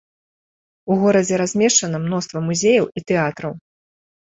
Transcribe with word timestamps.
У 0.95 0.97
горадзе 1.03 1.39
размешчана 1.43 2.03
мноства 2.09 2.45
музеяў 2.49 2.93
і 2.97 3.09
тэатраў. 3.09 3.53